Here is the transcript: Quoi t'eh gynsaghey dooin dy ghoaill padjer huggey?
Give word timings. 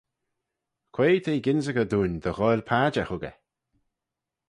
Quoi 0.93 1.09
t'eh 1.23 1.43
gynsaghey 1.43 1.87
dooin 1.91 2.15
dy 2.23 2.31
ghoaill 2.37 2.65
padjer 2.69 3.07
huggey? 3.09 3.35